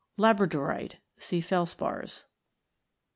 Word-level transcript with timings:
Labradorite. 0.17 0.95
See 1.19 1.41
Felspars. 1.41 2.25